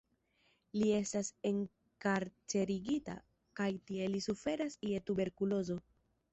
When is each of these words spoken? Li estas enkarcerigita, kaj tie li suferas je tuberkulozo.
Li 0.77 0.87
estas 0.99 1.29
enkarcerigita, 1.49 3.17
kaj 3.61 3.71
tie 3.91 4.11
li 4.17 4.25
suferas 4.31 4.83
je 4.93 5.07
tuberkulozo. 5.13 5.81